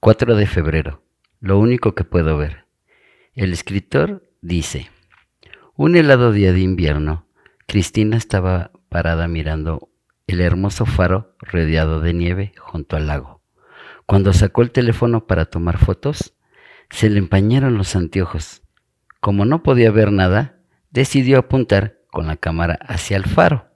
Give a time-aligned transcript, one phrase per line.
[0.00, 1.02] 4 de febrero.
[1.40, 2.66] Lo único que puedo ver.
[3.34, 4.90] El escritor dice,
[5.74, 7.26] un helado día de invierno,
[7.66, 9.90] Cristina estaba parada mirando
[10.26, 13.42] el hermoso faro rodeado de nieve junto al lago.
[14.04, 16.34] Cuando sacó el teléfono para tomar fotos,
[16.90, 18.62] se le empañaron los anteojos.
[19.20, 20.60] Como no podía ver nada,
[20.90, 23.66] decidió apuntar con la cámara hacia el faro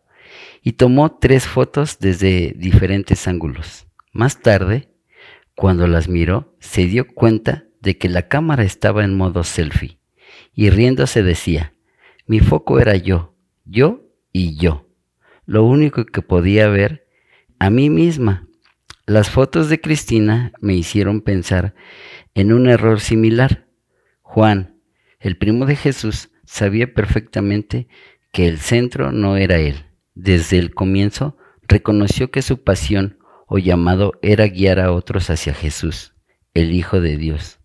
[0.63, 3.87] y tomó tres fotos desde diferentes ángulos.
[4.13, 4.91] Más tarde,
[5.61, 9.99] cuando las miró, se dio cuenta de que la cámara estaba en modo selfie
[10.55, 11.75] y riéndose decía,
[12.27, 14.89] mi foco era yo, yo y yo.
[15.45, 17.07] Lo único que podía ver
[17.59, 18.49] a mí misma.
[19.05, 21.75] Las fotos de Cristina me hicieron pensar
[22.33, 23.67] en un error similar.
[24.23, 24.81] Juan,
[25.19, 27.87] el primo de Jesús, sabía perfectamente
[28.33, 29.85] que el centro no era él.
[30.15, 31.37] Desde el comienzo
[31.69, 33.19] reconoció que su pasión
[33.53, 36.15] o llamado era guiar a otros hacia Jesús,
[36.55, 37.59] el Hijo de Dios.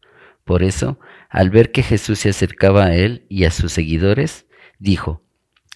[0.44, 4.47] Por eso, al ver que Jesús se acercaba a él y a sus seguidores,
[4.80, 5.23] dijo,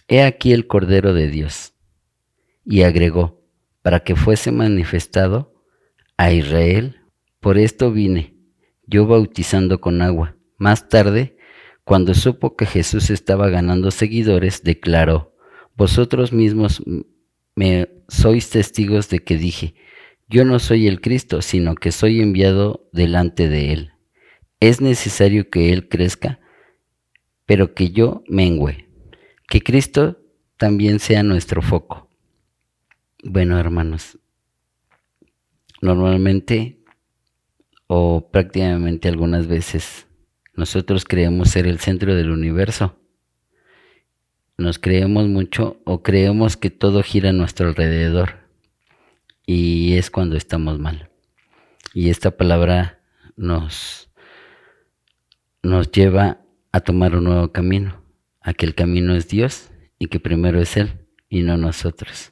[0.08, 1.76] He aquí el Cordero de Dios.
[2.66, 3.46] Y agregó,
[3.84, 5.54] para que fuese manifestado
[6.18, 7.02] a Israel,
[7.40, 8.36] por esto vine,
[8.88, 10.36] yo bautizando con agua.
[10.58, 11.38] Más tarde,
[11.84, 15.36] cuando supo que Jesús estaba ganando seguidores, declaró,
[15.78, 16.84] Vosotros mismos
[17.56, 19.76] me sois testigos de que dije,
[20.30, 23.92] yo no soy el Cristo, sino que soy enviado delante de Él.
[24.60, 26.40] Es necesario que Él crezca,
[27.46, 28.88] pero que yo mengüe.
[29.48, 30.22] Que Cristo
[30.58, 32.10] también sea nuestro foco.
[33.24, 34.20] Bueno, hermanos,
[35.82, 36.80] normalmente
[37.88, 40.06] o prácticamente algunas veces
[40.54, 43.00] nosotros creemos ser el centro del universo.
[44.58, 48.49] Nos creemos mucho o creemos que todo gira a nuestro alrededor.
[49.52, 51.10] Y es cuando estamos mal.
[51.96, 53.02] Y esta palabra
[53.36, 54.12] nos
[55.64, 58.04] nos lleva a tomar un nuevo camino,
[58.42, 62.32] a que el camino es Dios y que primero es Él y no nosotros.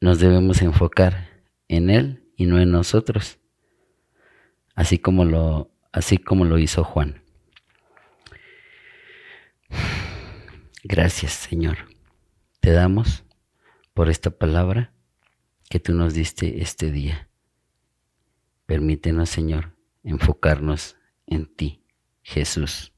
[0.00, 1.28] Nos debemos enfocar
[1.68, 3.38] en Él y no en nosotros,
[4.74, 7.22] así como lo, así como lo hizo Juan.
[10.84, 11.76] Gracias, Señor.
[12.60, 13.24] Te damos
[13.92, 14.94] por esta palabra
[15.70, 17.28] que tú nos diste este día.
[18.66, 21.84] Permítenos, Señor, enfocarnos en ti.
[22.22, 22.92] Jesús.